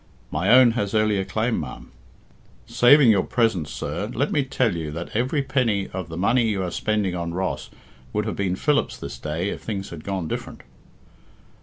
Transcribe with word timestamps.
"My 0.31 0.49
own 0.49 0.71
has 0.71 0.95
earlier 0.95 1.23
claim, 1.23 1.59
ma'am." 1.59 1.91
"Saving 2.65 3.11
your 3.11 3.21
presence, 3.21 3.69
sir, 3.69 4.09
let 4.11 4.31
me 4.31 4.43
tell 4.43 4.75
you 4.75 4.89
that 4.89 5.11
every 5.15 5.43
penny 5.43 5.89
of 5.93 6.09
the 6.09 6.17
money 6.17 6.47
you 6.47 6.63
are 6.63 6.71
spending 6.71 7.13
on 7.13 7.35
Ross 7.35 7.69
would 8.11 8.25
have 8.25 8.35
been 8.37 8.55
Philip's 8.55 8.97
this 8.97 9.19
day 9.19 9.49
if 9.49 9.61
things 9.61 9.91
had 9.91 10.03
gone 10.03 10.27
different." 10.27 10.61